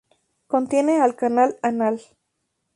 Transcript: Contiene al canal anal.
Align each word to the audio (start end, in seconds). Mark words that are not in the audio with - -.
Contiene 0.47 0.99
al 0.99 1.15
canal 1.15 1.57
anal. 1.61 2.01